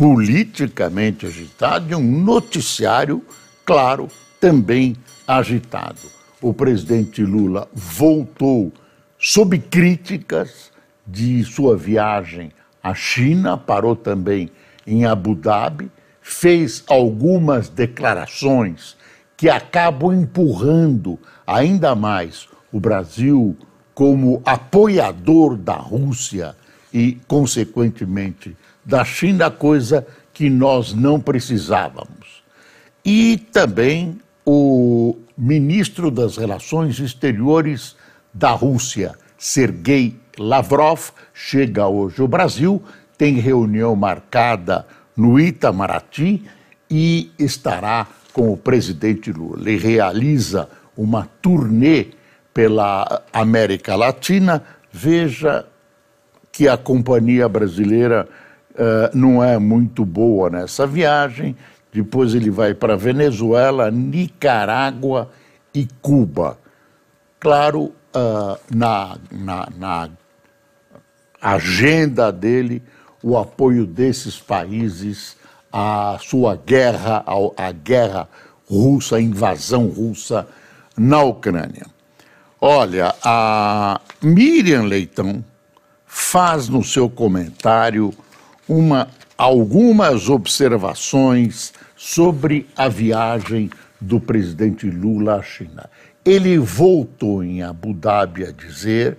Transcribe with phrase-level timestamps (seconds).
[0.00, 3.22] politicamente agitado e um noticiário,
[3.66, 4.08] claro,
[4.40, 4.96] também
[5.28, 6.00] agitado.
[6.40, 8.72] O presidente Lula voltou
[9.18, 10.72] sob críticas
[11.06, 12.50] de sua viagem
[12.82, 14.50] à China, parou também
[14.86, 15.90] em Abu Dhabi,
[16.22, 18.96] fez algumas declarações
[19.36, 23.54] que acabam empurrando ainda mais o Brasil
[23.92, 26.56] como apoiador da Rússia
[26.92, 32.42] e, consequentemente, da China, coisa que nós não precisávamos.
[33.04, 37.96] E também o ministro das Relações Exteriores
[38.32, 42.82] da Rússia, Sergei Lavrov chega hoje ao Brasil,
[43.16, 46.42] tem reunião marcada no Itamaraty
[46.90, 49.60] e estará com o presidente Lula.
[49.60, 52.08] Ele realiza uma turnê
[52.52, 54.62] pela América Latina.
[54.92, 55.66] Veja
[56.52, 58.28] que a companhia brasileira
[58.72, 61.56] uh, não é muito boa nessa viagem.
[61.92, 65.30] Depois ele vai para Venezuela, Nicarágua
[65.74, 66.58] e Cuba.
[67.38, 70.10] Claro, uh, na, na, na
[71.40, 72.82] agenda dele
[73.22, 75.36] o apoio desses países
[75.72, 77.24] à sua guerra,
[77.56, 78.28] à guerra
[78.68, 80.46] russa, à invasão russa
[80.96, 81.86] na Ucrânia.
[82.60, 85.44] Olha, a Miriam Leitão
[86.12, 88.12] faz no seu comentário
[88.68, 89.08] uma,
[89.38, 95.88] algumas observações sobre a viagem do presidente Lula à China.
[96.24, 99.18] Ele voltou em Abu Dhabi a dizer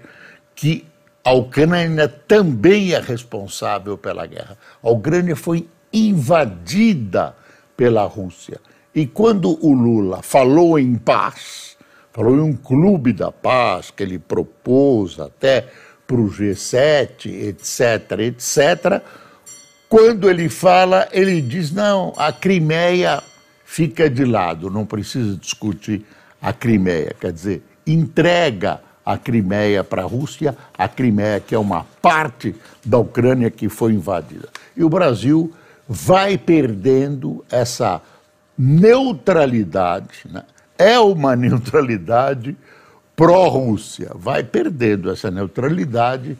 [0.54, 0.86] que
[1.24, 4.58] a Ucrânia também é responsável pela guerra.
[4.84, 7.34] A Ucrânia foi invadida
[7.78, 8.60] pela Rússia.
[8.94, 11.78] E quando o Lula falou em paz,
[12.12, 15.68] falou em um clube da paz que ele propôs até
[16.12, 19.02] para o G7, etc., etc.,
[19.88, 23.24] quando ele fala, ele diz: não, a Crimeia
[23.64, 26.06] fica de lado, não precisa discutir
[26.42, 27.16] a Crimeia.
[27.18, 32.54] Quer dizer, entrega a Crimeia para a Rússia, a Crimeia que é uma parte
[32.86, 34.50] da Ucrânia que foi invadida.
[34.76, 35.54] E o Brasil
[35.88, 38.02] vai perdendo essa
[38.58, 40.44] neutralidade, né?
[40.78, 42.56] é uma neutralidade
[43.22, 46.32] pró-Rússia, vai perdendo essa neutralidade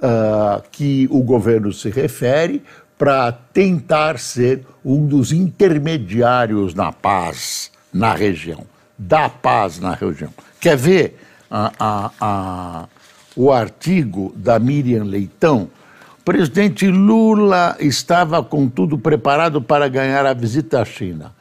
[0.00, 2.62] uh, que o governo se refere
[2.98, 8.64] para tentar ser um dos intermediários na paz na região,
[8.98, 10.32] da paz na região.
[10.60, 11.18] Quer ver?
[11.50, 12.88] a, a, a,
[13.36, 15.70] o artigo da Miriam Leitão,
[16.24, 21.32] presidente Lula estava com tudo preparado para ganhar a visita à China,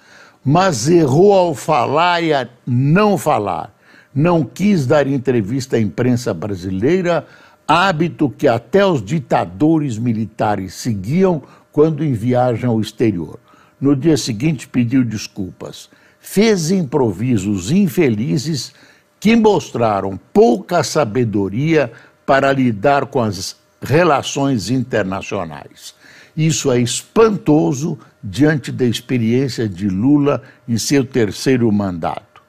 [0.45, 3.73] mas errou ao falar e a não falar.
[4.13, 7.25] Não quis dar entrevista à imprensa brasileira,
[7.67, 11.41] hábito que até os ditadores militares seguiam
[11.71, 13.39] quando em viagem ao exterior.
[13.81, 15.89] No dia seguinte pediu desculpas.
[16.19, 18.73] Fez improvisos infelizes
[19.19, 21.91] que mostraram pouca sabedoria
[22.25, 25.95] para lidar com as relações internacionais.
[26.35, 32.41] Isso é espantoso diante da experiência de Lula em seu terceiro mandato.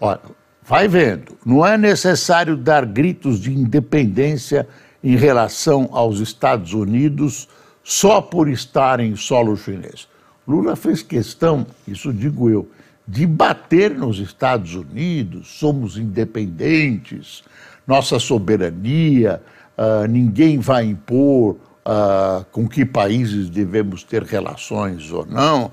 [0.00, 0.20] Olha,
[0.68, 4.68] vai vendo, não é necessário dar gritos de independência
[5.02, 7.48] em relação aos Estados Unidos
[7.82, 10.06] só por estar em solo chinês.
[10.46, 12.68] Lula fez questão, isso digo eu,
[13.06, 17.42] de bater nos Estados Unidos, somos independentes,
[17.86, 19.40] nossa soberania,
[19.78, 25.70] uh, ninguém vai impor uh, com que países devemos ter relações ou não,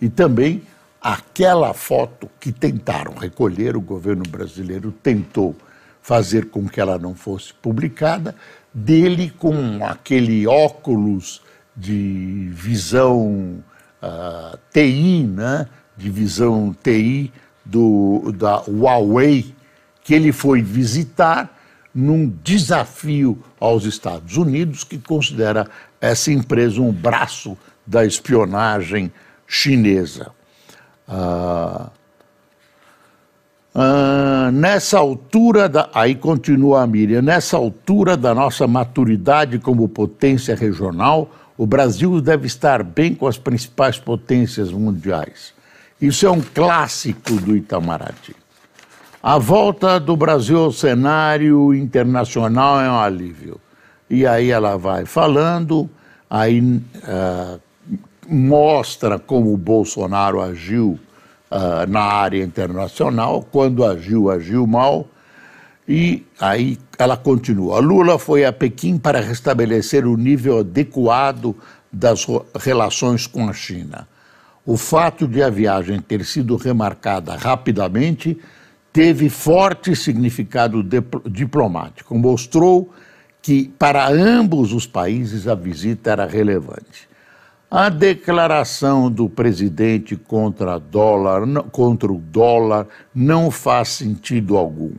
[0.00, 0.62] e também
[1.02, 5.56] aquela foto que tentaram recolher, o governo brasileiro tentou
[6.00, 8.34] fazer com que ela não fosse publicada,
[8.72, 11.42] dele com aquele óculos
[11.76, 13.62] de visão
[14.02, 15.66] uh, TI, né?
[15.96, 17.32] divisão TI
[17.64, 19.54] do, da Huawei,
[20.02, 21.58] que ele foi visitar
[21.94, 25.68] num desafio aos Estados Unidos, que considera
[26.00, 27.56] essa empresa um braço
[27.86, 29.12] da espionagem
[29.46, 30.32] chinesa.
[31.08, 31.90] Ah,
[33.74, 40.54] ah, nessa altura, da, aí continua a Miriam, nessa altura da nossa maturidade como potência
[40.54, 45.52] regional, O Brasil deve estar bem com as principais potências mundiais.
[46.00, 48.34] Isso é um clássico do Itamaraty.
[49.22, 53.60] A volta do Brasil ao cenário internacional é um alívio.
[54.10, 55.88] E aí ela vai falando,
[56.28, 57.60] aí uh,
[58.28, 60.98] mostra como o Bolsonaro agiu
[61.50, 65.06] uh, na área internacional, quando agiu, agiu mal.
[65.86, 67.80] E aí ela continua.
[67.80, 71.56] Lula foi a Pequim para restabelecer o nível adequado
[71.92, 72.26] das
[72.58, 74.08] relações com a China.
[74.64, 78.38] O fato de a viagem ter sido remarcada rapidamente
[78.92, 80.86] teve forte significado
[81.26, 82.16] diplomático.
[82.16, 82.92] Mostrou
[83.40, 87.11] que, para ambos os países, a visita era relevante.
[87.74, 91.40] A declaração do presidente contra, dólar,
[91.70, 94.92] contra o dólar não faz sentido algum.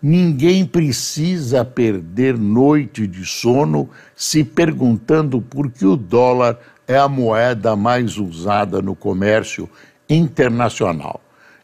[0.00, 7.76] Ninguém precisa perder noite de sono se perguntando por que o dólar é a moeda
[7.76, 9.68] mais usada no comércio
[10.08, 11.20] internacional.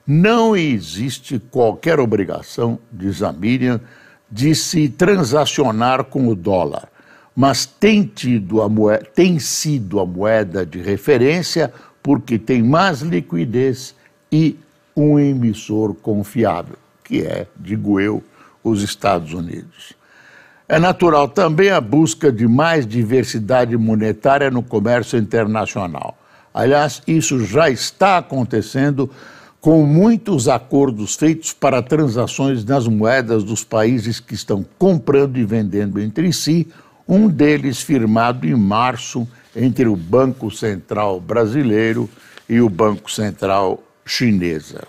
[0.07, 3.81] Não existe qualquer obrigação, diz a Miriam,
[4.31, 6.87] de se transacionar com o dólar
[7.35, 11.73] mas tem, tido a moeda, tem sido a moeda de referência
[12.03, 13.95] porque tem mais liquidez
[14.33, 14.59] e
[14.97, 18.23] um emissor confiável, que é, digo eu,
[18.63, 19.95] os Estados Unidos.
[20.69, 26.17] É natural também a busca de mais diversidade monetária no comércio internacional.
[26.55, 29.11] Aliás, isso já está acontecendo
[29.61, 36.01] com muitos acordos feitos para transações nas moedas dos países que estão comprando e vendendo
[36.01, 36.69] entre si
[37.11, 42.09] um deles firmado em março entre o Banco Central Brasileiro
[42.49, 44.87] e o Banco Central Chinesa.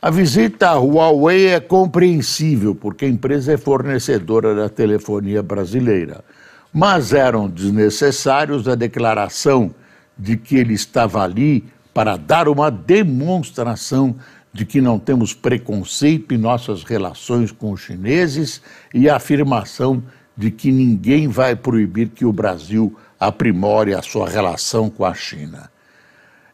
[0.00, 6.22] A visita à Huawei é compreensível, porque a empresa é fornecedora da telefonia brasileira,
[6.70, 9.74] mas eram desnecessários a declaração
[10.18, 11.64] de que ele estava ali
[11.94, 14.16] para dar uma demonstração
[14.52, 18.60] de que não temos preconceito em nossas relações com os chineses
[18.92, 20.02] e a afirmação
[20.36, 25.70] de que ninguém vai proibir que o Brasil aprimore a sua relação com a China.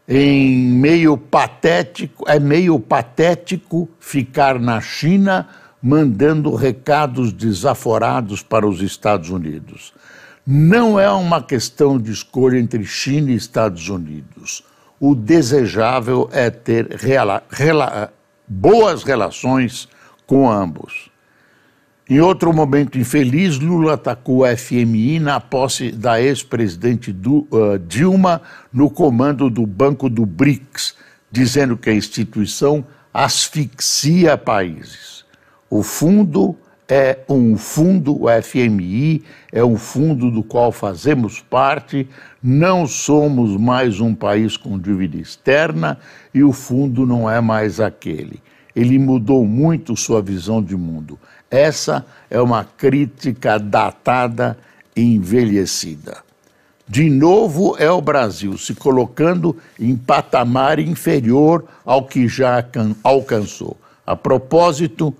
[0.06, 5.46] Em meio patético, é meio patético ficar na China
[5.82, 9.92] mandando recados desaforados para os Estados Unidos.
[10.46, 14.64] Não é uma questão de escolha entre China e Estados Unidos.
[14.98, 18.12] O desejável é ter rela, rela,
[18.46, 19.88] boas relações
[20.26, 21.07] com ambos.
[22.10, 28.40] Em outro momento infeliz, Lula atacou a FMI na posse da ex-presidente uh, Dilma
[28.72, 30.94] no comando do Banco do BRICS,
[31.31, 32.82] dizendo que a instituição
[33.12, 35.22] asfixia países.
[35.69, 36.56] O fundo
[36.88, 39.22] é um fundo, o FMI
[39.52, 42.08] é um fundo do qual fazemos parte,
[42.43, 45.99] não somos mais um país com dívida externa
[46.32, 48.40] e o fundo não é mais aquele.
[48.75, 51.19] Ele mudou muito sua visão de mundo
[51.50, 54.58] essa é uma crítica datada
[54.94, 56.18] e envelhecida.
[56.86, 62.64] De novo, é o Brasil se colocando em patamar inferior ao que já
[63.02, 63.76] alcançou.
[64.06, 65.14] A propósito,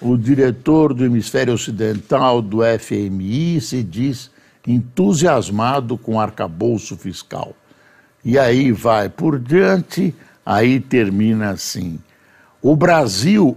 [0.00, 4.30] o diretor do hemisfério ocidental do FMI se diz
[4.66, 7.54] entusiasmado com o arcabouço fiscal.
[8.22, 11.98] E aí vai por diante, aí termina assim.
[12.60, 13.56] O Brasil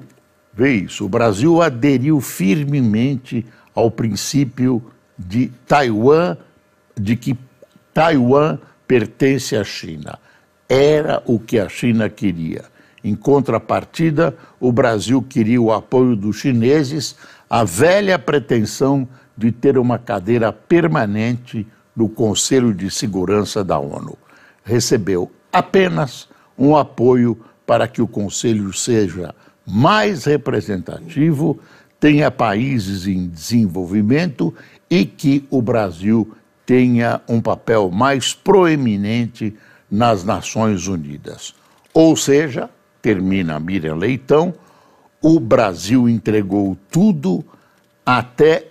[0.59, 1.05] vê isso.
[1.05, 4.83] O Brasil aderiu firmemente ao princípio
[5.17, 6.35] de Taiwan,
[6.99, 7.37] de que
[7.93, 10.19] Taiwan pertence à China.
[10.67, 12.65] Era o que a China queria.
[13.01, 17.15] Em contrapartida, o Brasil queria o apoio dos chineses,
[17.49, 24.17] a velha pretensão de ter uma cadeira permanente no Conselho de Segurança da ONU.
[24.65, 29.33] Recebeu apenas um apoio para que o Conselho seja
[29.69, 31.59] mais representativo,
[31.99, 34.53] tenha países em desenvolvimento
[34.89, 36.35] e que o Brasil
[36.65, 39.55] tenha um papel mais proeminente
[39.89, 41.53] nas Nações Unidas.
[41.93, 42.69] Ou seja,
[43.01, 44.53] termina Miriam Leitão,
[45.21, 47.43] o Brasil entregou tudo
[48.05, 48.67] até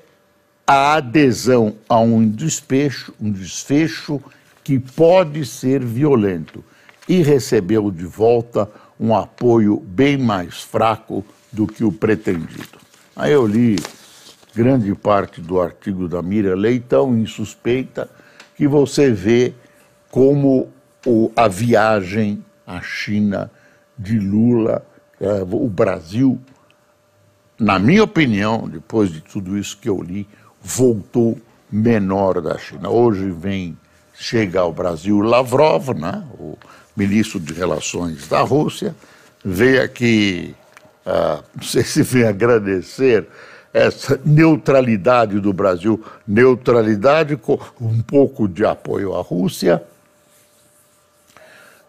[0.67, 4.21] a adesão a um desfecho, um desfecho
[4.65, 6.65] que pode ser violento
[7.09, 12.79] e recebeu de volta um apoio bem mais fraco do que o pretendido.
[13.15, 13.77] Aí eu li
[14.55, 18.11] grande parte do artigo da Mira Leitão, insuspeita,
[18.57, 19.55] que você vê
[20.11, 20.69] como
[21.07, 23.51] o, a viagem à China
[23.97, 24.85] de Lula,
[25.21, 26.41] é, o Brasil,
[27.59, 30.27] na minha opinião, depois de tudo isso que eu li,
[30.61, 31.39] voltou
[31.71, 32.89] menor da China.
[32.89, 33.77] Hoje vem
[34.15, 36.59] chega ao Brasil Lavrov, né, o
[36.99, 38.95] ministro de Relações da Rússia,
[39.45, 40.55] veio aqui,
[41.07, 43.27] uh, não sei se vem agradecer
[43.73, 49.81] essa neutralidade do Brasil, neutralidade com um pouco de apoio à Rússia.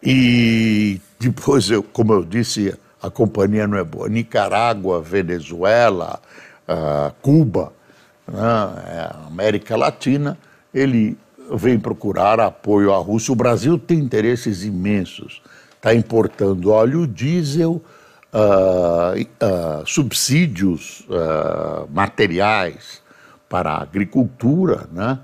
[0.03, 4.07] E depois, eu, como eu disse, a companhia não é boa.
[4.07, 6.21] Nicarágua, Venezuela,
[6.67, 7.73] uh, Cuba,
[8.27, 10.37] né, América Latina,
[10.71, 11.17] ele
[11.51, 13.31] vem procurar apoio à Rússia.
[13.31, 15.41] O Brasil tem interesses imensos.
[15.75, 17.81] Está importando óleo diesel,
[18.33, 23.01] uh, uh, subsídios uh, materiais
[23.47, 25.19] para a agricultura, né?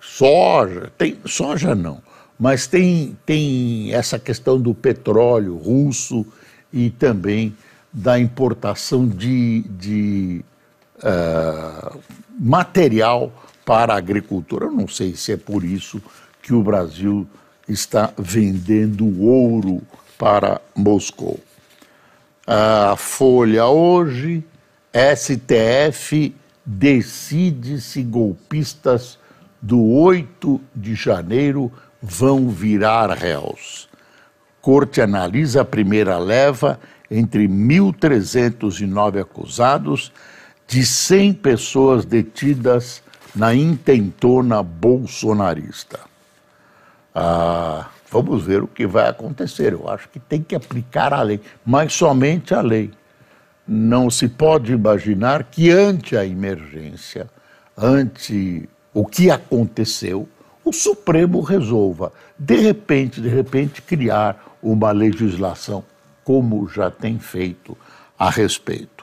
[0.00, 2.02] soja, tem soja não,
[2.38, 6.26] mas tem, tem essa questão do petróleo russo
[6.70, 7.56] e também
[7.90, 10.44] da importação de, de
[12.38, 13.32] material
[13.64, 14.66] para a agricultura.
[14.66, 16.00] Eu não sei se é por isso
[16.42, 17.26] que o Brasil
[17.68, 19.82] está vendendo ouro
[20.16, 21.38] para Moscou.
[22.46, 24.42] A Folha hoje,
[24.92, 29.18] STF decide se golpistas
[29.60, 33.88] do 8 de janeiro vão virar réus.
[34.60, 40.12] Corte analisa a primeira leva entre 1.309 acusados
[40.68, 43.02] de 100 pessoas detidas
[43.34, 46.00] na intentona bolsonarista.
[47.14, 49.72] Ah, vamos ver o que vai acontecer.
[49.72, 52.90] Eu acho que tem que aplicar a lei, mas somente a lei.
[53.66, 57.30] Não se pode imaginar que ante a emergência,
[57.76, 60.28] ante o que aconteceu,
[60.62, 65.82] o Supremo resolva, de repente, de repente, criar uma legislação,
[66.22, 67.76] como já tem feito
[68.18, 68.97] a respeito.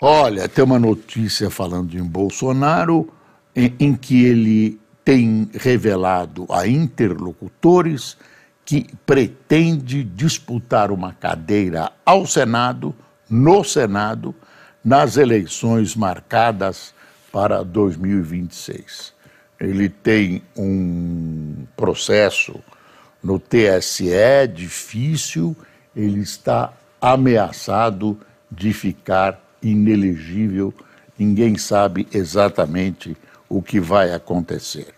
[0.00, 3.10] Olha, tem uma notícia falando em Bolsonaro,
[3.54, 8.16] em, em que ele tem revelado a interlocutores
[8.62, 12.94] que pretende disputar uma cadeira ao Senado,
[13.30, 14.34] no Senado,
[14.84, 16.92] nas eleições marcadas
[17.32, 19.14] para 2026.
[19.58, 22.60] Ele tem um processo
[23.22, 25.56] no TSE difícil,
[25.94, 28.18] ele está ameaçado
[28.50, 30.72] de ficar inelegível,
[31.18, 33.16] ninguém sabe exatamente
[33.48, 34.88] o que vai acontecer.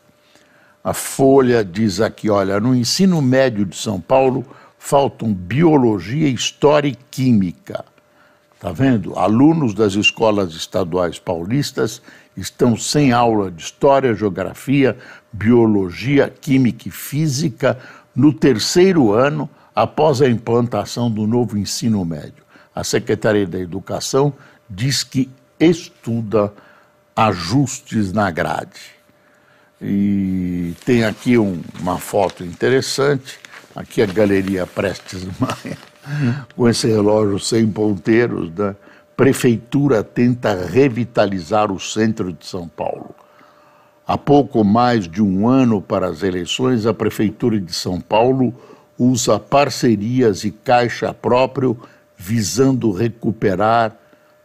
[0.82, 4.44] A Folha diz aqui: olha, no ensino médio de São Paulo
[4.78, 7.84] faltam biologia, história e química.
[8.54, 9.16] Está vendo?
[9.16, 12.02] Alunos das escolas estaduais paulistas
[12.36, 14.96] estão sem aula de história, geografia,
[15.32, 17.78] biologia, química e física
[18.14, 22.42] no terceiro ano após a implantação do novo ensino médio.
[22.74, 24.32] A Secretaria da Educação
[24.68, 26.52] diz que estuda
[27.16, 28.80] ajustes na grade.
[29.80, 33.38] E tem aqui um, uma foto interessante,
[33.74, 35.78] aqui a Galeria Prestes Maia,
[36.56, 38.74] com esse relógio sem ponteiros, né?
[39.16, 43.14] Prefeitura tenta revitalizar o centro de São Paulo.
[44.06, 48.54] Há pouco mais de um ano para as eleições, a Prefeitura de São Paulo
[48.96, 51.76] usa parcerias e caixa próprio
[52.16, 53.96] visando recuperar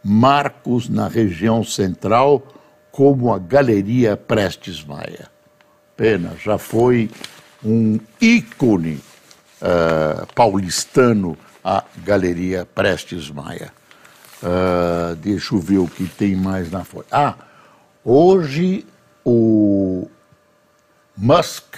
[0.04, 2.46] marcos na região central,
[2.92, 5.30] como a Galeria Prestes Maia.
[5.96, 7.10] Pena, já foi
[7.64, 9.00] um ícone
[9.62, 13.72] uh, paulistano a Galeria Prestes Maia.
[14.42, 17.06] Uh, deixa eu ver o que tem mais na folha.
[17.10, 17.34] Ah,
[18.04, 18.86] hoje
[19.24, 20.06] o
[21.16, 21.76] Musk,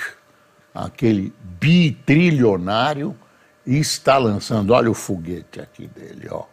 [0.74, 3.16] aquele bitrilionário,
[3.64, 6.44] está lançando, olha o foguete aqui dele, ó.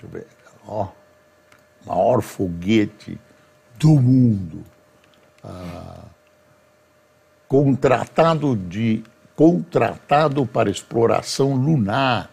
[0.00, 0.33] Deixa eu ver
[0.66, 0.88] ó,
[1.86, 3.18] maior foguete
[3.78, 4.62] do mundo,
[5.42, 6.04] ah,
[7.48, 9.02] contratado, de,
[9.36, 12.30] contratado para exploração lunar,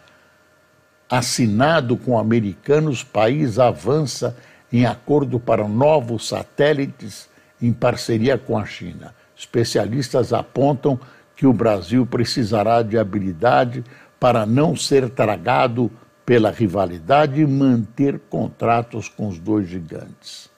[1.10, 4.38] assinado com americanos, país avança
[4.72, 7.30] em acordo para novos satélites
[7.62, 9.14] em parceria com a China.
[9.36, 11.00] Especialistas apontam
[11.36, 13.84] que o Brasil precisará de habilidade
[14.20, 15.92] para não ser tragado
[16.26, 20.50] pela rivalidade manter contratos com os dois gigantes.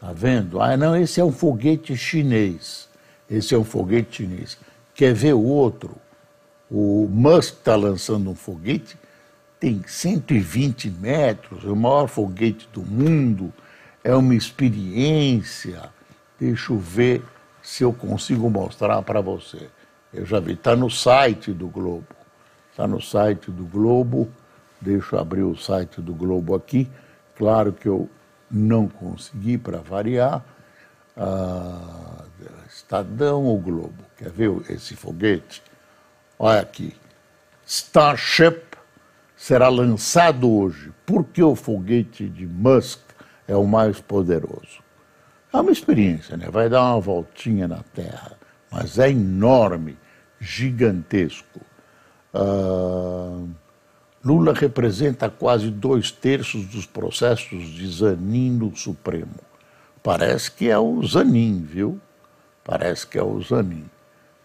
[0.00, 0.60] Tá vendo?
[0.60, 2.88] Ah, não, esse é um foguete chinês.
[3.28, 4.58] Esse é um foguete chinês.
[4.94, 5.96] Quer ver o outro?
[6.70, 8.98] O Musk está lançando um foguete,
[9.58, 13.52] tem 120 metros, é o maior foguete do mundo,
[14.04, 15.90] é uma experiência.
[16.38, 17.22] Deixa eu ver
[17.62, 19.68] se eu consigo mostrar para você.
[20.12, 22.06] Eu já vi, está no site do Globo.
[22.70, 24.30] Está no site do Globo
[24.80, 26.88] Deixa eu abrir o site do Globo aqui.
[27.36, 28.08] Claro que eu
[28.50, 30.44] não consegui, para variar.
[31.16, 32.24] Ah,
[32.68, 34.04] Estadão ou Globo?
[34.16, 35.62] Quer ver esse foguete?
[36.38, 36.94] Olha aqui.
[37.66, 38.62] Starship
[39.36, 40.92] será lançado hoje.
[41.04, 43.00] Porque o foguete de Musk
[43.46, 44.82] é o mais poderoso?
[45.52, 46.48] É uma experiência, né?
[46.50, 48.32] Vai dar uma voltinha na Terra,
[48.70, 49.98] mas é enorme,
[50.38, 51.60] gigantesco.
[52.34, 53.48] Uh,
[54.24, 59.36] Lula representa quase dois terços dos processos de Zanin no Supremo.
[60.02, 62.00] Parece que é o Zanin, viu?
[62.64, 63.84] Parece que é o Zanin.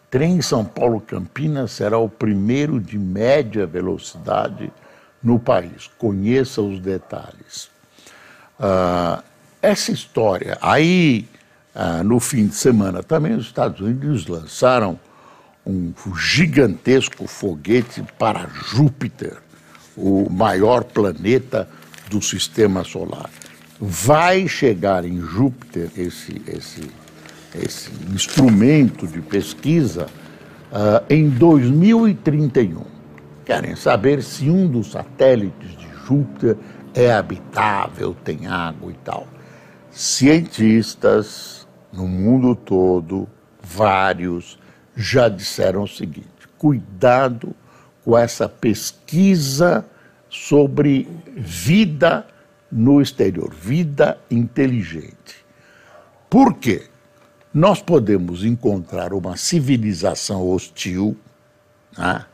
[0.10, 4.72] Trem São Paulo-Campinas será o primeiro de média velocidade
[5.24, 5.89] no país.
[5.98, 7.72] Conheça os detalhes.
[8.60, 9.24] Uh,
[9.62, 11.27] essa história, aí
[11.75, 15.00] uh, no fim de semana também os Estados Unidos lançaram
[15.65, 19.43] um gigantesco foguete para Júpiter,
[19.96, 21.68] o maior planeta
[22.10, 23.30] do sistema solar.
[23.80, 26.90] Vai chegar em Júpiter esse, esse,
[27.56, 30.08] esse instrumento de pesquisa
[30.72, 32.84] uh, em 2031.
[33.46, 36.56] Querem saber se um dos satélites de Júpiter
[36.94, 39.28] é habitável, tem água e tal.
[39.92, 43.28] Cientistas no mundo todo,
[43.62, 44.58] vários,
[44.96, 47.56] já disseram o seguinte: cuidado
[48.03, 49.86] com essa pesquisa
[50.29, 52.25] sobre vida
[52.72, 55.45] no exterior, vida inteligente.
[56.29, 56.88] Por quê?
[57.53, 61.15] Nós podemos encontrar uma civilização hostil
[61.95, 62.25] né?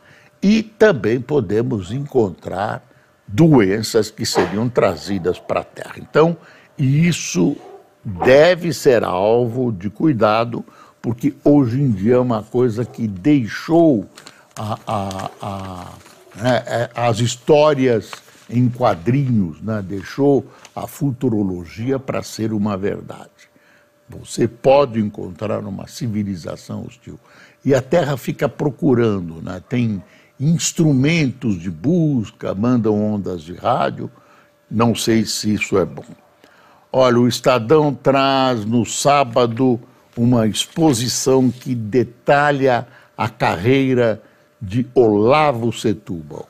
[0.42, 2.82] e também podemos encontrar
[3.28, 5.96] doenças que seriam trazidas para a Terra.
[5.98, 6.38] Então,
[6.78, 7.58] isso
[8.04, 10.64] deve ser alvo de cuidado,
[11.02, 14.08] porque hoje em dia é uma coisa que deixou
[14.60, 15.94] a, a, a,
[16.36, 18.12] né, é, as histórias
[18.50, 23.30] em quadrinhos, né, deixou a futurologia para ser uma verdade.
[24.10, 27.18] Você pode encontrar uma civilização hostil.
[27.64, 30.04] E a Terra fica procurando, né, tem
[30.38, 34.12] instrumentos de busca, mandam ondas de rádio.
[34.70, 36.06] Não sei se isso é bom.
[36.92, 39.80] Olha, o Estadão traz no sábado
[40.18, 44.22] uma exposição que detalha a carreira
[44.62, 46.48] de Olavo Setúbal,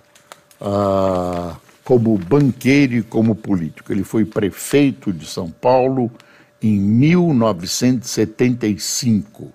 [0.60, 3.92] ah, como banqueiro e como político.
[3.92, 6.12] Ele foi prefeito de São Paulo
[6.62, 9.52] em 1975.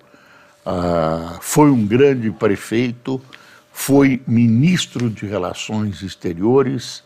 [0.65, 3.21] Ah, foi um grande prefeito
[3.77, 7.03] foi ministro de Relações Exteriores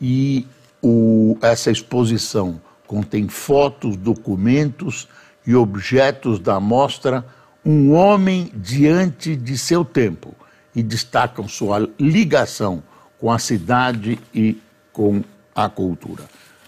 [0.00, 0.46] e
[0.82, 5.06] o, essa exposição contém fotos, documentos
[5.46, 7.22] e objetos da mostra
[7.62, 10.34] Um Homem Diante de Seu Tempo
[10.76, 12.82] e destacam sua ligação
[13.18, 14.60] com a cidade e
[14.92, 16.24] com a cultura.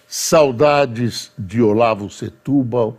[0.09, 2.97] Saudades de Olavo Setúbal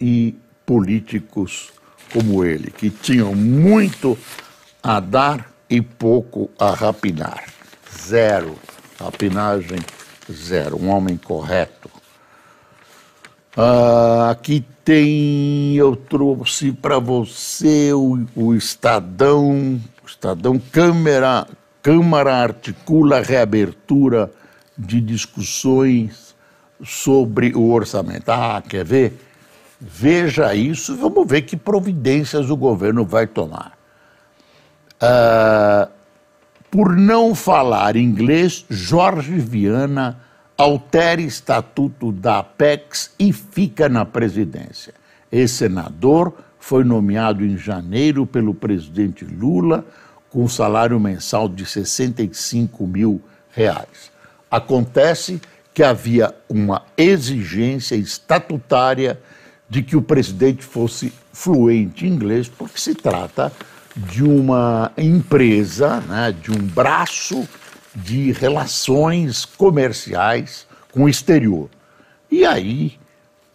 [0.00, 1.70] e políticos
[2.10, 4.16] como ele, que tinham muito
[4.82, 7.44] a dar e pouco a rapinar.
[7.94, 8.56] Zero.
[8.98, 9.78] Rapinagem,
[10.32, 10.80] zero.
[10.80, 11.90] Um homem correto.
[13.54, 21.46] Ah, aqui tem, eu trouxe para você o, o Estadão, Estadão Câmara,
[21.82, 24.30] Câmara articula reabertura
[24.78, 26.34] de discussões
[26.84, 28.28] sobre o orçamento.
[28.28, 29.20] Ah, quer ver?
[29.80, 33.72] Veja isso, vamos ver que providências o governo vai tomar.
[34.96, 35.90] Uh,
[36.70, 40.18] por não falar inglês, Jorge Viana
[40.56, 44.94] altera estatuto da Apex e fica na presidência.
[45.30, 46.32] Esse senador
[46.66, 49.86] foi nomeado em janeiro pelo presidente Lula
[50.28, 54.10] com salário mensal de 65 mil reais.
[54.50, 55.40] Acontece
[55.72, 59.16] que havia uma exigência estatutária
[59.70, 63.52] de que o presidente fosse fluente em inglês, porque se trata
[63.94, 67.48] de uma empresa, né, de um braço
[67.94, 71.70] de relações comerciais com o exterior.
[72.28, 72.98] E aí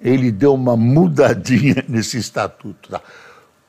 [0.02, 2.90] ele deu uma mudadinha nesse estatuto.
[2.90, 3.00] Tá?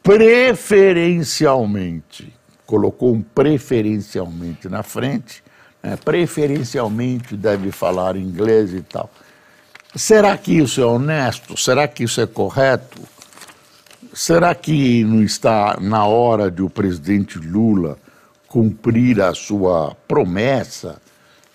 [0.03, 2.35] Preferencialmente,
[2.67, 5.45] colocou um preferencialmente na frente,
[5.83, 5.97] né?
[6.03, 9.11] preferencialmente deve falar inglês e tal.
[9.95, 11.55] Será que isso é honesto?
[11.57, 13.03] Será que isso é correto?
[14.15, 17.99] Será que não está na hora de o presidente Lula
[18.47, 21.01] cumprir a sua promessa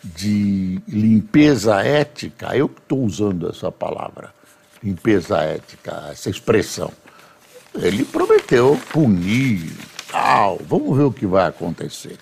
[0.04, 2.56] de limpeza ética?
[2.56, 4.32] Eu estou usando essa palavra,
[4.84, 6.92] limpeza ética, essa expressão.
[7.76, 9.72] Ele prometeu punir,
[10.12, 10.60] tal.
[10.68, 12.18] Vamos ver o que vai acontecer.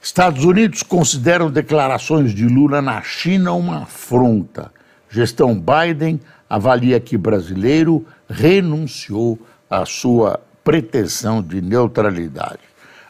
[0.00, 4.72] Estados Unidos consideram declarações de Lula na China uma afronta.
[5.10, 12.60] Gestão Biden avalia que brasileiro renunciou a sua pretensão de neutralidade.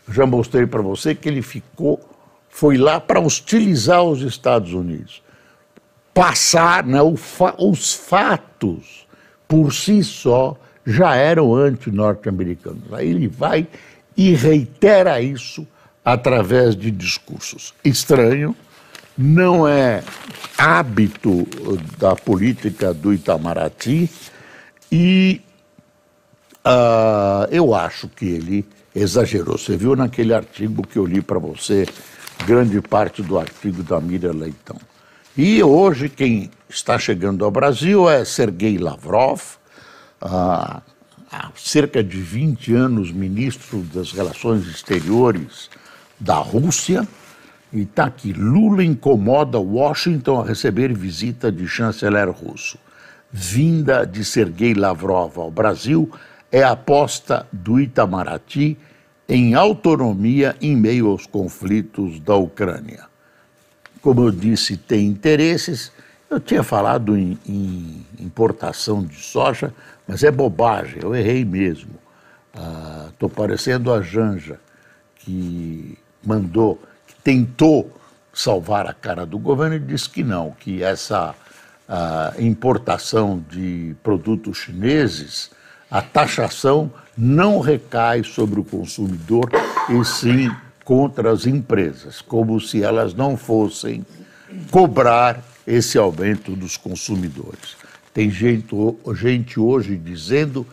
[0.09, 2.01] Já mostrei para você que ele ficou,
[2.49, 5.23] foi lá para hostilizar os Estados Unidos.
[6.17, 9.07] Passar, né, os fatos
[9.47, 12.91] por si só já eram anti-norte-americanos.
[12.91, 13.69] Aí ele vai
[14.17, 15.67] e reitera isso
[16.03, 17.75] através de discursos.
[17.85, 18.57] Estranho,
[19.19, 20.03] não é
[20.57, 21.47] hábito
[21.99, 24.09] da política do Itamaraty
[24.91, 25.43] e
[26.65, 29.59] uh, eu acho que ele exagerou.
[29.59, 31.87] Você viu naquele artigo que eu li para você,
[32.47, 34.79] grande parte do artigo da Miriam Leitão.
[35.39, 39.43] E hoje quem está chegando ao Brasil é Sergei Lavrov,
[40.23, 40.81] uh,
[41.31, 45.69] há cerca de 20 anos ministro das Relações Exteriores
[46.19, 47.07] da Rússia,
[47.71, 52.79] e está aqui: Lula incomoda Washington a receber visita de chanceler russo.
[53.31, 56.11] Vinda de Sergei Lavrov ao Brasil
[56.51, 58.79] é aposta do Itamaraty
[59.29, 63.15] em autonomia em meio aos conflitos da Ucrânia.
[64.07, 65.91] Como eu disse, tem interesses.
[66.31, 69.75] Eu tinha falado em, em importação de soja,
[70.07, 71.91] mas é bobagem, eu errei mesmo.
[73.09, 74.61] Estou ah, parecendo a Janja,
[75.17, 76.81] que mandou
[77.25, 77.91] tentou
[78.33, 81.35] salvar a cara do governo e disse que não, que essa
[82.39, 85.51] importação de produtos chineses,
[85.91, 89.51] a taxação não recai sobre o consumidor
[89.91, 90.49] e sim
[90.87, 94.07] contra as empresas, como se elas não fossem
[94.71, 97.77] cobrar esse aumento dos consumidores.
[98.15, 98.75] Tem gente,
[99.15, 100.65] gente hoje dizendo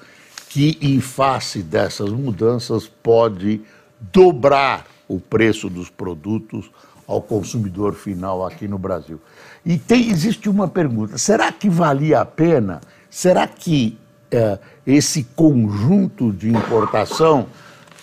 [0.49, 3.59] que, em face dessas mudanças, pode
[3.99, 6.69] dobrar o preço dos produtos
[7.07, 9.19] ao consumidor final aqui no Brasil.
[9.65, 12.81] E tem, existe uma pergunta: será que valia a pena?
[13.09, 13.97] Será que
[14.31, 17.47] é, esse conjunto de importação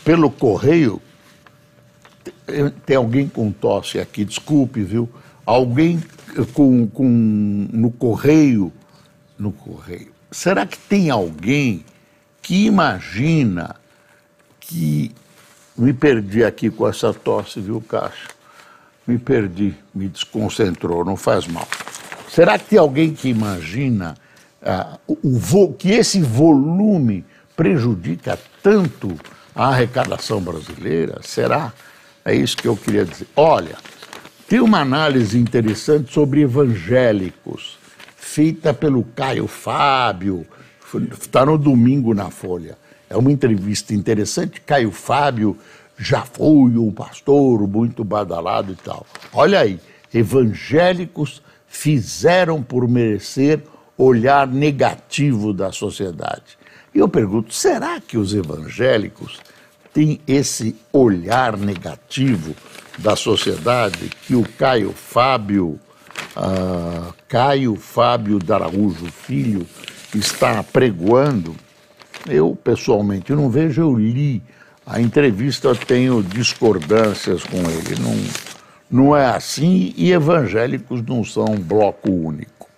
[0.04, 1.00] pelo correio.
[2.84, 5.08] Tem alguém com tosse aqui, desculpe, viu?
[5.44, 6.02] Alguém
[6.52, 7.08] com, com
[7.72, 8.72] no correio,
[9.38, 10.12] no correio.
[10.30, 11.84] Será que tem alguém
[12.42, 13.76] que imagina
[14.58, 15.12] que
[15.76, 18.28] me perdi aqui com essa tosse, viu, Caixa?
[19.06, 21.66] Me perdi, me desconcentrou, não faz mal.
[22.28, 24.14] Será que tem alguém que imagina
[24.62, 27.24] ah, o, o, que esse volume
[27.56, 29.18] prejudica tanto
[29.54, 31.20] a arrecadação brasileira?
[31.22, 31.72] Será?
[32.24, 33.26] É isso que eu queria dizer.
[33.34, 33.76] Olha,
[34.48, 37.78] tem uma análise interessante sobre evangélicos,
[38.16, 40.46] feita pelo Caio Fábio,
[41.20, 42.76] está no domingo na Folha.
[43.08, 44.60] É uma entrevista interessante.
[44.60, 45.56] Caio Fábio
[45.96, 49.06] já foi um pastor muito badalado e tal.
[49.32, 49.78] Olha aí,
[50.12, 53.62] evangélicos fizeram por merecer
[53.96, 56.58] olhar negativo da sociedade.
[56.94, 59.38] E eu pergunto, será que os evangélicos
[59.92, 62.54] têm esse olhar negativo
[62.98, 65.80] da sociedade que o Caio Fábio,
[66.36, 69.66] uh, Caio Fábio Daraújo Filho
[70.14, 71.54] está pregoando?
[72.28, 74.42] Eu, pessoalmente, não vejo, eu li
[74.86, 77.98] a entrevista, eu tenho discordâncias com ele.
[78.00, 78.16] Não,
[78.90, 82.68] não é assim e evangélicos não são um bloco único.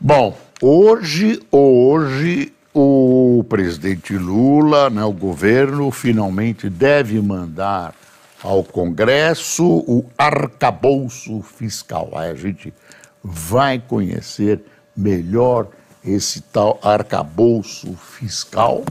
[0.00, 7.94] Bom, hoje, hoje o presidente Lula, né, o governo, finalmente deve mandar
[8.42, 12.10] ao Congresso o arcabouço fiscal.
[12.14, 12.74] Aí a gente
[13.22, 14.60] vai conhecer
[14.96, 15.68] melhor
[16.04, 18.84] esse tal arcabouço fiscal,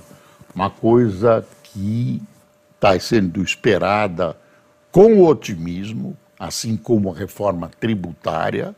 [0.56, 2.22] uma coisa que
[2.76, 4.36] está sendo esperada
[4.92, 8.74] com otimismo, assim como a reforma tributária,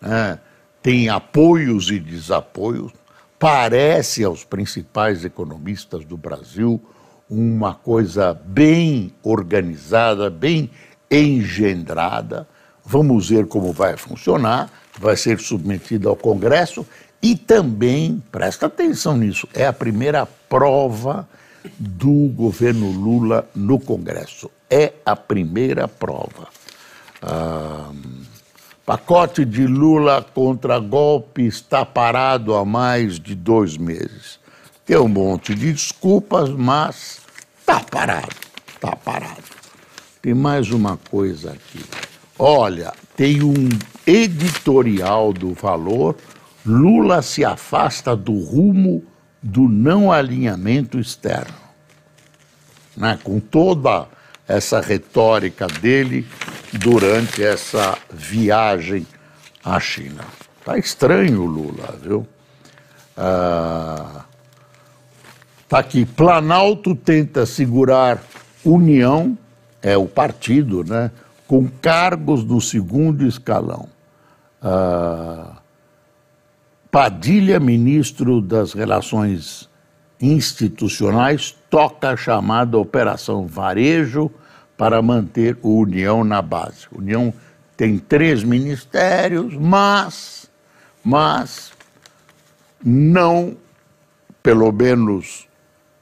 [0.00, 0.38] né?
[0.82, 2.92] tem apoios e desapoios,
[3.38, 6.82] parece aos principais economistas do Brasil
[7.28, 10.70] uma coisa bem organizada, bem
[11.10, 12.48] engendrada.
[12.84, 16.86] Vamos ver como vai funcionar, vai ser submetida ao Congresso
[17.22, 21.28] e também, presta atenção nisso, é a primeira prova
[21.78, 24.50] do governo Lula no Congresso.
[24.70, 26.48] É a primeira prova.
[27.22, 27.90] Ah,
[28.86, 34.38] pacote de Lula contra golpe está parado há mais de dois meses.
[34.86, 37.20] Tem um monte de desculpas, mas
[37.60, 38.36] está parado,
[38.68, 39.42] está parado.
[40.22, 41.84] Tem mais uma coisa aqui.
[42.38, 43.68] Olha, tem um
[44.06, 46.16] editorial do Valor
[46.66, 49.04] Lula se afasta do rumo
[49.40, 51.54] do não alinhamento externo.
[52.96, 53.16] Né?
[53.22, 54.08] Com toda
[54.48, 56.26] essa retórica dele
[56.72, 59.06] durante essa viagem
[59.64, 60.24] à China.
[60.64, 62.26] Tá estranho o Lula, viu?
[63.16, 64.24] Ah,
[65.66, 68.22] Está aqui, Planalto tenta segurar
[68.64, 69.36] União,
[69.82, 71.10] é o partido, né,
[71.44, 73.88] com cargos do segundo escalão.
[74.62, 75.56] Ah,
[76.88, 79.68] Padilha, ministro das Relações
[80.20, 84.30] Institucionais, toca a chamada Operação Varejo
[84.76, 86.86] para manter o União na base.
[86.92, 87.32] União
[87.76, 90.50] tem três ministérios, mas,
[91.04, 91.72] mas
[92.82, 93.56] não,
[94.42, 95.46] pelo menos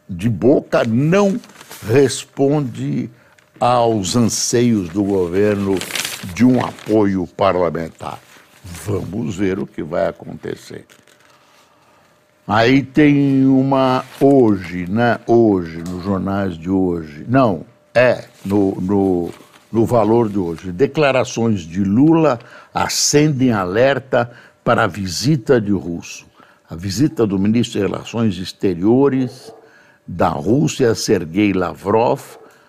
[0.09, 1.41] de boca, não
[1.89, 3.11] responde
[3.59, 5.77] aos anseios do governo
[6.35, 8.21] de um apoio parlamentar.
[8.85, 10.87] Vamos ver o que vai acontecer.
[12.47, 15.19] Aí tem uma hoje, né?
[15.27, 17.25] Hoje, nos jornais de hoje.
[17.27, 19.31] Não, é no, no,
[19.73, 20.71] no valor de hoje.
[20.71, 22.39] Declarações de Lula
[22.75, 24.31] acendem alerta
[24.63, 26.27] para a visita de Russo.
[26.69, 29.51] A visita do ministro de Relações Exteriores
[30.07, 32.21] da Rússia, Sergei Lavrov,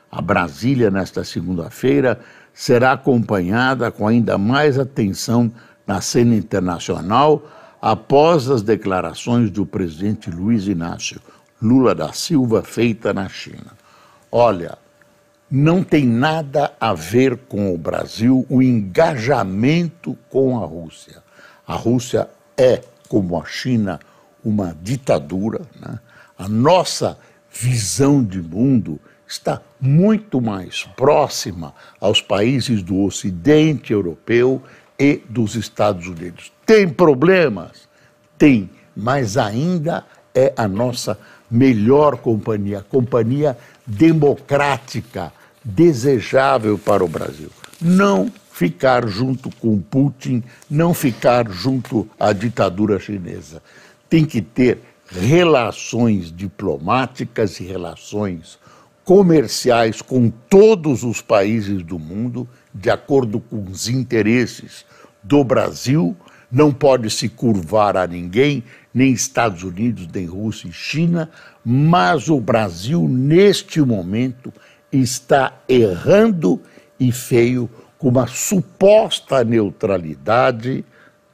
[0.10, 2.18] a Brasília nesta segunda-feira,
[2.54, 5.52] será acompanhada com ainda mais atenção
[5.86, 7.44] na cena internacional
[7.86, 11.22] após as declarações do presidente Luiz Inácio
[11.62, 13.78] Lula da Silva feita na China.
[14.32, 14.76] Olha,
[15.52, 21.22] não tem nada a ver com o Brasil o engajamento com a Rússia.
[21.68, 24.00] A Rússia é, como a China,
[24.44, 25.62] uma ditadura.
[25.80, 26.00] Né?
[26.40, 27.20] A nossa
[27.52, 31.72] visão de mundo está muito mais próxima
[32.02, 34.64] aos países do Ocidente europeu
[35.00, 36.52] e dos Estados Unidos.
[36.66, 37.88] Tem problemas?
[38.38, 41.18] Tem, mas ainda é a nossa
[41.50, 45.32] melhor companhia, companhia democrática,
[45.64, 47.50] desejável para o Brasil.
[47.80, 53.62] Não ficar junto com Putin, não ficar junto à ditadura chinesa.
[54.10, 58.58] Tem que ter relações diplomáticas e relações
[59.04, 64.86] comerciais com todos os países do mundo, de acordo com os interesses
[65.24, 66.16] do Brasil,
[66.52, 71.30] não pode se curvar a ninguém, nem Estados Unidos, nem Rússia e China,
[71.64, 74.54] mas o Brasil, neste momento,
[74.92, 76.62] está errando
[77.00, 80.86] e feio com uma suposta neutralidade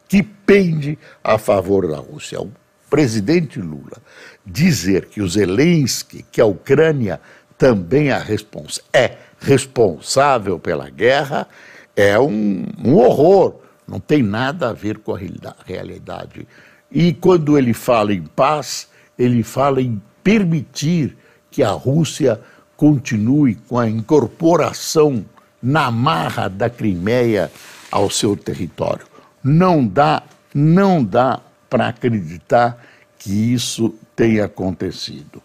[0.07, 2.39] que pende a favor da Rússia.
[2.39, 2.51] O
[2.89, 3.97] presidente Lula
[4.45, 7.19] dizer que o Zelensky, que a Ucrânia
[7.57, 11.47] também é, respons é responsável pela guerra,
[11.95, 13.55] é um, um, horror.
[13.87, 15.19] Não tem nada a ver com a
[15.65, 16.47] realidade.
[16.89, 21.17] E quando ele fala em paz, ele fala em permitir
[21.49, 22.39] que a Rússia
[22.77, 25.25] continue com a incorporação
[25.61, 27.51] na marra da Crimeia
[27.91, 29.05] ao seu território.
[29.43, 30.23] Não dá,
[30.53, 32.77] não dá para acreditar
[33.17, 35.41] que isso tenha acontecido.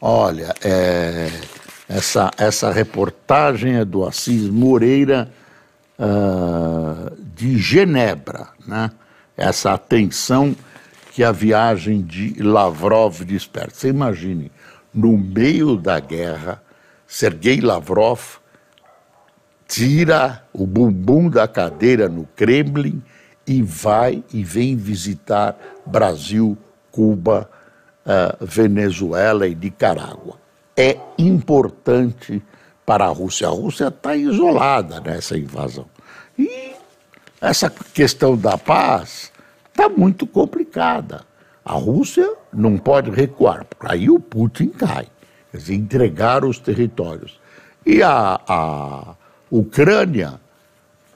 [0.00, 1.30] Olha, é,
[1.88, 5.28] essa, essa reportagem é do Assis Moreira
[5.98, 8.90] uh, de Genebra, né?
[9.36, 10.54] essa atenção
[11.12, 13.74] que a viagem de Lavrov desperta.
[13.74, 14.50] Você imagine,
[14.92, 16.62] no meio da guerra,
[17.06, 18.20] Sergei Lavrov
[19.68, 23.02] tira o bumbum da cadeira no Kremlin
[23.46, 26.56] e vai e vem visitar Brasil,
[26.90, 27.48] Cuba,
[28.06, 30.43] uh, Venezuela e Nicarágua.
[30.76, 32.42] É importante
[32.84, 33.46] para a Rússia.
[33.46, 35.86] A Rússia está isolada nessa invasão.
[36.38, 36.72] E
[37.40, 39.32] essa questão da paz
[39.70, 41.22] está muito complicada.
[41.64, 45.06] A Rússia não pode recuar, aí o Putin cai.
[45.50, 47.40] Quer dizer, entregar os territórios.
[47.86, 49.14] E a, a
[49.50, 50.40] Ucrânia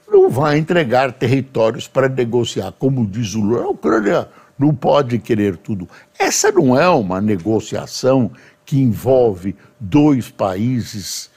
[0.07, 2.71] não vai entregar territórios para negociar.
[2.71, 5.87] Como diz o Lula, a Ucrânia não pode querer tudo.
[6.17, 8.31] Essa não é uma negociação
[8.69, 11.31] que envolve dois países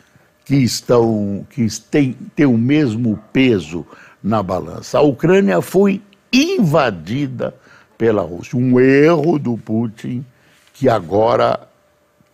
[0.44, 3.86] que estão que têm, têm o mesmo peso
[4.22, 4.98] na balança.
[4.98, 7.54] A Ucrânia foi invadida
[7.96, 10.22] pela Rússia, um erro do Putin
[10.74, 11.66] que agora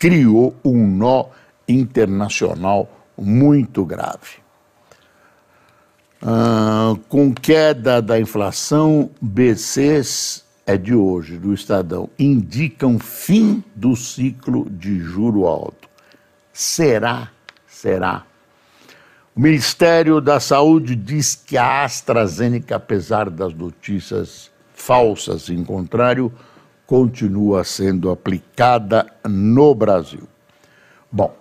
[0.00, 1.26] criou um nó
[1.68, 4.42] internacional muito grave.
[6.20, 14.68] Ah, com queda da inflação, BCs é de hoje, do Estadão, indicam fim do ciclo
[14.68, 15.88] de juro alto.
[16.52, 17.30] Será?
[17.66, 18.26] Será?
[19.34, 26.30] O Ministério da Saúde diz que a AstraZeneca, apesar das notícias falsas em contrário,
[26.86, 30.28] continua sendo aplicada no Brasil.
[31.10, 31.34] Bom,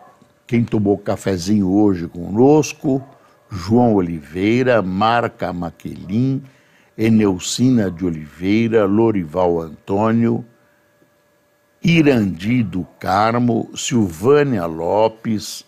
[0.47, 3.03] quem tomou cafezinho hoje conosco,
[3.51, 6.41] João Oliveira, Marca Maquelin,
[6.97, 10.43] Eneucina de Oliveira, Lorival Antônio
[11.83, 15.63] Irandi do Carmo, Silvânia Lopes,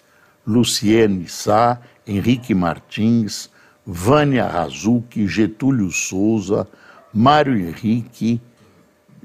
[0.46, 3.50] Luciene Sá, Henrique Martins,
[3.86, 6.68] Vânia Razucchi, Getúlio Souza,
[7.14, 8.42] Mário Henrique,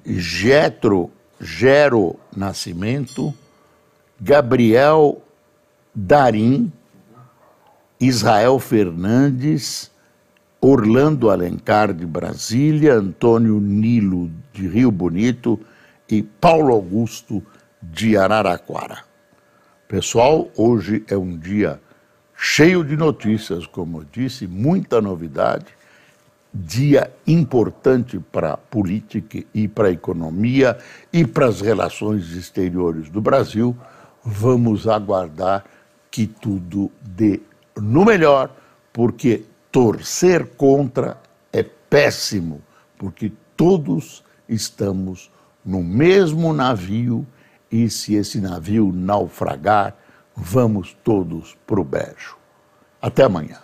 [0.06, 3.34] Getro Gero Nascimento,
[4.20, 5.22] Gabriel
[5.94, 6.72] Darim,
[7.98, 9.90] Israel Fernandes,
[10.66, 15.60] Orlando Alencar de Brasília, Antônio Nilo de Rio Bonito
[16.08, 17.42] e Paulo Augusto
[17.82, 19.04] de Araraquara.
[19.86, 21.78] Pessoal, hoje é um dia
[22.34, 25.66] cheio de notícias, como eu disse, muita novidade,
[26.50, 30.78] dia importante para a política e para a economia
[31.12, 33.76] e para as relações exteriores do Brasil.
[34.24, 35.62] Vamos aguardar
[36.10, 37.42] que tudo dê
[37.76, 38.50] no melhor,
[38.94, 41.20] porque torcer contra
[41.52, 42.62] é péssimo,
[42.96, 45.32] porque todos estamos
[45.64, 47.26] no mesmo navio
[47.68, 49.96] e se esse navio naufragar,
[50.36, 52.36] vamos todos para o Bejo.
[53.02, 53.63] Até amanhã.